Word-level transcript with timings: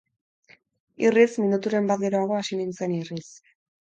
Irriz, 1.03 1.27
minuturen 1.43 1.91
bat 1.91 2.01
geroago 2.07 2.39
hasi 2.41 2.59
nintzen 2.63 2.97
irriz. 3.03 3.27